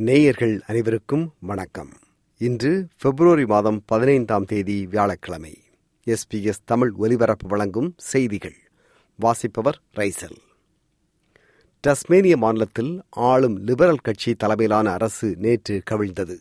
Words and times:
நேயர்கள் 0.00 0.62
அனைவருக்கும் 0.66 1.34
வணக்கம். 1.40 1.88
இன்று 2.36 2.88
பிப்ரவரி 2.98 3.46
மாதம் 3.46 3.82
பதினைந்தாம் 3.86 4.44
தேதி 4.44 4.86
வியாழக்கிழமை. 4.86 5.62
எஸ்பிஎஸ் 6.06 6.62
தமிழ் 6.64 6.90
ஒலிபரப்பு 6.90 7.48
வழங்கும் 7.48 7.94
செய்திகள். 7.96 8.56
வாசிப்பவர் 9.16 9.80
ரைசல். 9.96 10.36
டஸ்மேனிய 11.80 12.36
மாநிலத்தில் 12.36 13.02
ஆளும் 13.10 13.56
லிபரல் 13.56 13.96
கட்சி 13.96 14.34
தலைமையிலான 14.34 14.92
அரசு 14.92 15.34
நேற்று 15.38 15.82
கவிழ்ந்தது. 15.90 16.40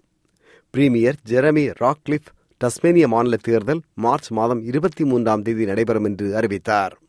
பிரீமியர் 0.69 1.15
ஜெரமி 1.27 1.73
ராக்லிஃப் 1.79 2.27
டஸ்மேனிய 2.57 3.07
மாநில 3.07 3.35
தேர்தல் 3.35 3.81
மார்ச் 3.93 4.31
மாதம் 4.31 4.63
இருபத்தி 4.63 5.05
மூன்றாம் 5.05 5.41
தேதி 5.41 5.65
நடைபெறும் 5.65 6.03
என்று 6.03 6.35
அறிவித்தார். 6.35 6.99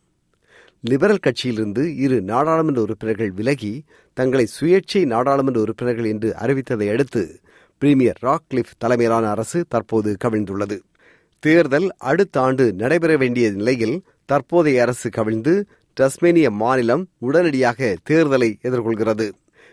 லிபரல் 0.80 1.24
கட்சியிலிருந்து 1.26 1.96
இரு 1.96 2.22
நாடாளுமன்ற 2.22 2.80
உறுப்பினர்கள் 2.80 3.30
விலகி 3.30 3.84
தங்களை 4.12 4.46
சுயேட்சை 4.60 5.04
நாடாளுமன்ற 5.04 5.60
உறுப்பினர்கள் 5.60 6.04
என்று 6.04 6.34
அறிவித்ததை 6.40 6.90
அடுத்து 6.90 7.40
பிரீமியர் 7.78 8.18
ராக்லிஃப் 8.22 8.72
தலைமையிலான 8.78 9.30
அரசு 9.30 9.64
தற்போது 9.68 10.16
கவிழ்ந்துள்ளது. 10.24 10.78
தேர்தல் 11.38 11.88
அடுத்த 11.98 12.40
ஆண்டு 12.40 12.72
நடைபெற 12.72 13.16
வேண்டிய 13.16 13.50
நிலையில் 13.50 14.04
தற்போதைய 14.24 14.82
அரசு 14.82 15.10
கவிழ்ந்து 15.10 15.66
டஸ்மேனிய 16.00 16.50
மாநிலம் 16.50 17.08
உடனடியாக 17.18 17.96
தேர்தலை 18.10 18.50
எதிர்கொள்கிறது. 18.62 19.32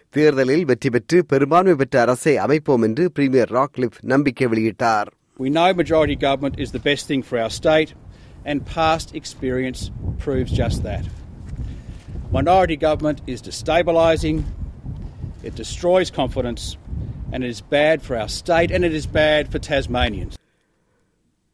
தேர்தலில் 0.10 0.66
வெற்றி 0.66 0.90
பெற்று 0.90 1.26
பெரும்பான்மை 1.26 1.76
பெற்ற 1.76 2.02
அரசை 2.02 2.38
அமைப்போம் 2.38 2.82
என்று 2.82 3.12
பிரீமியர் 3.12 3.52
ராக்லிஃப் 3.52 3.98
நம்பிக்கை 4.02 4.48
வெளியிட்டார். 4.48 5.10
We 5.40 5.50
know 5.50 5.72
majority 5.74 6.16
government 6.16 6.56
is 6.64 6.70
the 6.74 6.82
best 6.84 7.04
thing 7.10 7.22
for 7.22 7.40
our 7.42 7.50
state, 7.50 7.90
and 8.48 8.66
past 8.68 9.16
experience 9.16 9.82
proves 10.20 10.52
just 10.54 10.84
that. 10.84 11.06
Minority 12.32 12.78
government 12.78 13.22
is 13.28 13.42
destabilising, 13.42 14.38
it 15.44 15.56
destroys 15.56 16.10
confidence, 16.12 16.64
and 17.32 17.44
it 17.44 17.50
is 17.50 17.62
bad 17.72 18.02
for 18.02 18.16
our 18.18 18.30
state 18.32 18.72
and 18.72 18.84
it 18.84 18.94
is 18.94 19.08
bad 19.16 19.44
for 19.50 19.60
Tasmanians. 19.62 20.34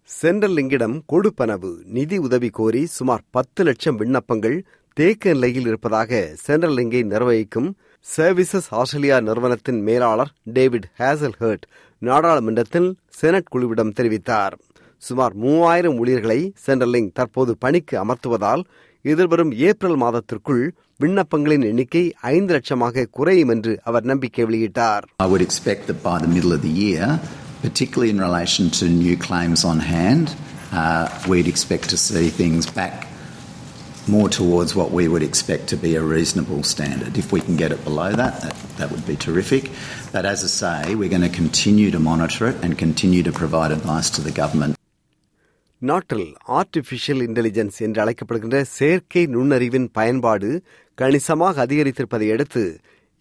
Central 0.10 0.56
லிங்கிடம் 0.58 0.96
கொடுப்பனவு 1.12 1.70
நிதி 1.96 2.18
உதவி 2.20 2.50
கோரி 2.58 2.82
சுமார் 2.96 3.24
பத்து 3.36 3.62
லட்சம் 3.64 3.98
விண்ணப்பங்கள் 4.02 4.58
தேக்க 4.98 5.34
நிலையில் 5.34 5.68
இருப்பதாக 5.68 6.12
சென்ட்ரல் 6.44 6.76
லிங்கை 6.80 7.02
நிர்வகிக்கும் 7.12 7.70
சர்வீசஸ் 8.06 8.68
ஆஸ்திரேலியா 8.80 9.18
நிறுவனத்தின் 9.28 9.80
மேலாளர் 9.88 10.32
டேவிட் 10.58 10.88
ஹேசல் 11.02 11.38
ஹர்ட் 11.42 11.66
நாடாளுமன்றத்தில் 12.02 12.90
செனட் 13.20 13.52
குழுவிடம் 13.54 13.96
தெரிவித்தார் 14.00 14.56
சுமார் 15.09 15.35
மூவாயிரம் 15.45 15.99
ஊழியர்களை 16.03 16.41
சென்ட்ரல் 16.67 16.93
லிங்க் 16.97 17.17
தற்போது 17.19 17.53
பணிக்கு 17.65 17.97
அமர்த்துவதால் 18.05 18.63
எதிர்வரும் 19.05 19.53
ஏப்ரல் 19.69 19.99
மாதத்திற்குள் 20.05 20.63
விண்ணப்பங்களின் 21.03 21.65
எண்ணிக்கை 21.71 22.05
ஐந்து 22.35 22.53
லட்சமாக 22.55 23.07
குறையும் 23.19 23.53
என்று 23.55 23.75
அவர் 23.89 24.09
நம்பிக்கை 24.13 24.47
வெளியிட்டார் 24.51 25.05
I 25.25 25.29
would 25.33 25.45
expect 25.49 25.83
that 25.91 26.01
by 26.11 26.17
the 26.25 26.31
middle 26.37 26.55
of 26.57 26.63
the 26.69 26.75
year, 26.87 27.07
particularly 27.67 28.11
in 28.15 28.21
relation 28.29 28.65
to 28.79 28.87
new 29.05 29.17
claims 29.29 29.63
on 29.73 29.79
hand, 29.97 30.27
uh, 30.73 31.05
we'd 31.31 31.51
expect 31.55 31.87
to 31.91 31.99
see 32.07 32.27
things 32.41 32.67
back 32.81 32.97
more 34.09 34.29
towards 34.29 34.75
what 34.75 34.91
we 34.91 35.07
would 35.07 35.23
expect 35.23 35.69
to 35.69 35.77
be 35.77 35.95
a 35.95 36.03
reasonable 36.03 36.63
standard. 36.65 37.19
If 37.19 37.31
we 37.31 37.41
can 37.41 37.57
get 37.57 37.73
it 37.73 37.85
below 37.85 38.11
that, 38.13 38.41
that, 38.41 38.57
that 38.79 38.91
would 38.91 39.07
be 39.07 39.17
terrific. 39.17 39.65
But 40.13 40.25
as 40.25 40.43
I 40.45 40.51
say, 40.63 40.95
we're 40.95 41.11
going 41.11 41.23
to 41.23 41.37
continue 41.43 41.91
to 41.91 41.99
monitor 42.01 42.49
it 42.49 42.57
and 42.65 42.77
continue 42.79 43.23
to 43.23 43.33
provide 43.33 43.71
advice 43.71 44.11
to 44.11 44.23
the 44.23 44.31
government. 44.33 44.75
நாட்டில் 45.84 46.28
artificial 46.48 47.22
intelligence 47.28 47.78
என்று 47.78 48.00
அழைக்கப்படுகின்ற 48.04 48.62
செயற்கை 48.62 49.26
நுண்ணறிவின் 49.28 49.88
பயன்பாடு 49.92 50.50
கணிசமாக 50.98 51.66
அதிகரித்திருப்பதை 51.66 52.28
அடுத்து 52.32 52.64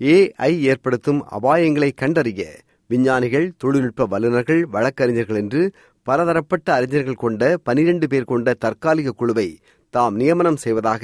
AI 0.00 0.53
ஏற்படுத்தும் 0.61 1.21
அபாயங்களை 1.31 1.91
கண்டறிய 1.95 2.43
விஞ்ஞானிகள் 2.87 3.53
தொழில்நுட்ப 3.56 4.06
வல்லுநர்கள் 4.06 4.62
வழக்கறிஞர்கள் 4.65 5.37
என்று 5.37 5.62
பலதரப்பட்ட 6.03 6.75
அறிஞர்கள் 6.75 7.15
கொண்ட 7.15 7.43
பனிரெண்டு 7.62 8.06
பேர் 8.09 8.25
கொண்ட 8.25 8.55
தற்காலிக 8.55 9.11
குழுவை 9.11 9.49
தாம் 9.91 10.17
நியமனம் 10.17 10.56
செய்வதாக 10.56 11.03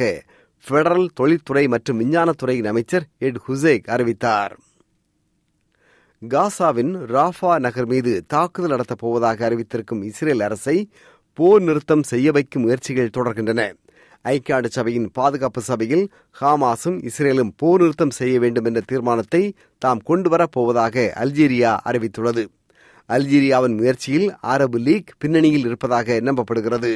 பெடரல் 0.64 1.10
தொழில்துறை 1.14 1.68
மற்றும் 1.68 2.00
விஞ்ஞானத்துறையின் 2.00 2.66
அமைச்சர் 2.66 3.06
எட் 3.18 3.42
ஹுசேக் 3.46 3.86
அறிவித்தார். 3.88 4.54
காசாவின் 6.22 6.92
ராஃபா 7.06 7.58
நகர் 7.58 7.86
மீது 7.86 8.24
தாக்குதல் 8.26 8.70
நடத்தப் 8.70 8.98
போவதாக 8.98 9.48
அறிவித்திருக்கும் 9.48 10.02
இஸ்ரேல் 10.02 10.40
அரசை 10.40 10.76
போர் 11.38 11.62
நிறுத்தம் 11.62 12.04
செய்ய 12.12 12.28
வைக்கும் 12.36 12.62
முயற்சிகள் 12.62 13.14
தொடர்கின்றன. 13.16 13.62
ஐக்கிய 14.22 14.54
நாடு 14.54 14.68
சபையின் 14.76 15.08
பாதுகாப்பு 15.12 15.60
சபையில் 15.60 16.04
ஹாமாஸும் 16.40 16.96
இஸ்ரேலும் 17.08 17.52
போர் 17.56 17.80
நிறுத்தம் 17.80 18.14
செய்ய 18.18 18.36
வேண்டும் 18.44 18.64
என்ற 18.64 18.80
தீர்மானத்தை 18.86 19.42
தாம் 19.82 20.00
கொண்டுவரப் 20.08 20.54
போவதாக 20.56 21.04
அல்ஜீரியா 21.24 21.72
அறிவித்துள்ளது. 21.90 22.44
அல்ஜீரியாவின் 23.08 23.76
முயற்சியில் 23.76 24.26
அரபு 24.54 24.78
லீக் 24.78 25.14
பின்னணியில் 25.18 25.66
இருப்பதாக 25.68 26.18
நம்பப்படுகிறது. 26.28 26.92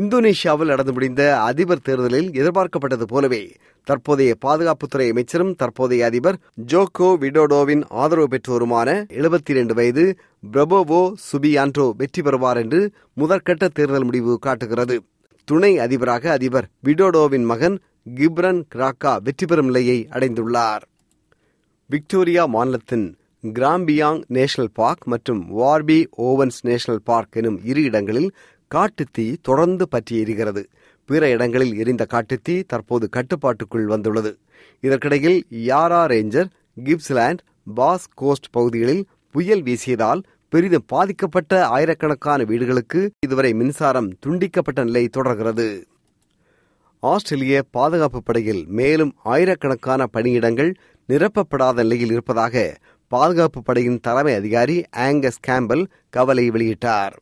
இந்தோனேஷியாவில் 0.00 0.70
நடந்து 0.72 0.92
முடிந்த 0.92 1.22
அதிபர் 1.40 1.82
தேர்தலில் 1.82 2.28
எதிர்பார்க்கப்பட்டது 2.30 3.02
போலவே 3.02 3.40
தற்போதைய 3.86 4.32
பாதுகாப்புத்துறை 4.44 5.06
அமைச்சரும் 5.10 5.54
தற்போதைய 5.54 6.04
அதிபர் 6.04 6.38
ஜோகோ 6.66 7.08
விடோடோவின் 7.22 7.82
ஆதரவு 8.02 8.28
பெற்றோருமான 8.28 8.88
எழுபத்தி 9.18 9.50
இரண்டு 9.50 9.74
வயது 9.74 10.04
பிரபோவோ 10.52 11.00
சுபியான்டோ 11.28 11.86
வெற்றி 11.96 12.22
பெறுவார் 12.22 12.56
என்று 12.56 12.80
முதற்கட்ட 13.16 13.68
தேர்தல் 13.68 14.04
முடிவு 14.04 14.34
காட்டுகிறது. 14.38 14.96
துணை 15.48 15.72
அதிபராக 15.78 16.30
அதிபர் 16.30 16.68
விடோடோவின் 16.84 17.46
மகன் 17.52 17.78
கிப்ரன் 18.16 18.62
கிராக்கா 18.74 19.14
வெற்றி 19.22 19.46
பெறும் 19.46 19.64
நிலையை 19.64 19.98
அடைந்துள்ளார். 20.10 20.84
விக்டோரியா 21.90 22.44
மாநிலத்தின் 22.54 23.06
கிராம்பியாங் 23.44 24.22
நேஷனல் 24.36 24.72
பார்க் 24.74 25.04
மற்றும் 25.04 25.42
வார்பி 25.58 25.98
ஓவன்ஸ் 26.18 26.60
நேஷனல் 26.62 27.04
பார்க் 27.04 27.36
எனும் 27.40 27.58
இரு 27.64 27.82
இடங்களில் 27.82 28.30
காட்டுத்தீ 28.74 29.24
தொடர்ந்து 29.42 29.84
பற்றி 29.88 30.14
எரிகிறது 30.22 30.62
பிற 31.08 31.28
இடங்களில் 31.28 31.74
எரிந்த 31.82 32.06
காட்டுத்தீ 32.12 32.54
தற்போது 32.66 33.08
கட்டுப்பாட்டுக்குள் 33.08 33.86
வந்துள்ளது. 33.86 34.32
இதற்கிடையில் 34.80 35.38
யாரா 35.70 36.02
ரேஞ்சர் 36.06 36.50
கிப்ஸ்லேண்ட் 36.84 37.40
பாஸ் 37.74 38.06
கோஸ்ட் 38.14 38.50
பகுதிகளில் 38.50 39.02
புயல் 39.34 39.62
வீசியதால் 39.62 40.22
பெரிதும் 40.52 40.86
பாதிக்கப்பட்ட 40.86 41.52
ஆயிரக்கணக்கான 41.66 42.44
வீடுகளுக்கு 42.44 43.00
இதுவரை 43.26 43.50
மின்சாரம் 43.52 44.10
துண்டிக்கப்பட்ட 44.26 44.84
நிலை 44.84 45.08
தொடர்கிறது. 45.08 45.68
ஆஸ்திரேலிய 47.02 47.62
பாதுகாப்பு 47.70 48.22
படையில் 48.22 48.62
மேலும் 48.78 49.12
ஆயிரக்கணக்கான 49.24 50.06
பணியிடங்கள் 50.12 50.72
நிரப்பப்படாத 51.08 51.74
நிலையில் 51.74 52.12
இருப்பதாக 52.16 52.64
பாதுகாப்பு 53.12 53.62
படையின் 53.62 54.00
தலைமை 54.00 54.34
அதிகாரி 54.34 54.76
ஆங்கஸ் 55.06 55.42
கேம்பல் 55.46 55.84
கவலை 56.10 56.46
வெளியிட்டார். 56.50 57.16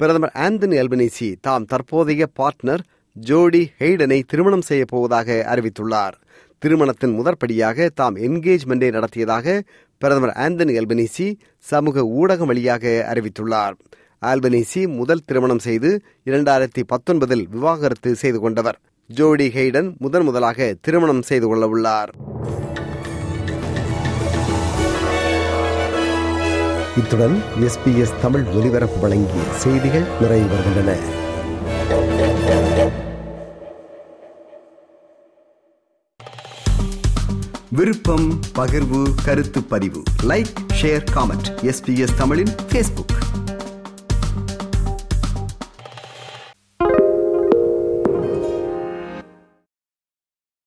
பிரதமர் 0.00 0.32
ஆந்தனி 0.34 0.76
அல்பனீசி 0.82 1.26
தாம் 1.40 1.64
தற்போதைய 1.64 2.24
பார்ட்னர் 2.38 2.82
ஜோடி 3.12 3.60
ஹெய்டனை 3.80 4.22
திருமணம் 4.26 4.64
செய்யப்போவதாக 4.68 5.36
அறிவித்துள்ளார். 5.52 6.14
திருமணத்தின் 6.58 7.14
முதற்படியாக 7.18 7.88
தாம் 7.94 8.16
என்கேஜ்மெண்டை 8.16 8.88
நடத்தியதாக 8.90 9.62
பிரதமர் 9.98 10.34
ஆந்தனி 10.44 10.74
அல்பனீசி 10.80 11.26
சமூக 11.58 12.02
ஊடகம் 12.20 12.50
வழியாக 12.50 12.84
அறிவித்துள்ளார். 13.12 13.76
ஆல்பனீசி 14.22 14.82
முதல் 14.96 15.24
திருமணம் 15.24 15.58
செய்து 15.58 16.02
இரண்டாயிரத்தி 16.24 16.84
பத்தொன்பதில் 16.92 17.46
விவாகரத்து 17.48 18.12
செய்து 18.14 18.40
கொண்டவர். 18.40 18.78
ஜோடி 19.10 19.48
ஹெய்டன் 19.48 19.90
முதன் 19.98 20.24
முதலாக 20.24 20.74
திருமணம் 20.80 21.22
செய்து 21.22 21.46
கொள்ள 21.46 21.66
உள்ளார் 21.68 22.12
இத்துடன் 26.96 27.36
எஸ்பிஎஸ் 27.60 28.14
தமிழ் 28.22 28.44
ஒலிபரப்பு 28.54 28.98
வழங்கிய 29.00 29.42
செய்திகள் 29.56 30.06
நிறைவு 30.20 30.46
வருகின்றன 30.46 30.90
விருப்பம் 37.70 38.26
பகிர்வு 38.54 39.00
கருத்து 39.24 39.62
பதிவு. 39.62 40.02
லைக் 40.22 40.52
ஷேர் 40.80 41.04
காமெண்ட் 41.14 41.48
எஸ்பிஎஸ் 41.62 42.16
தமிழின் 42.16 42.52
ஃபேஸ்புக் 42.68 43.14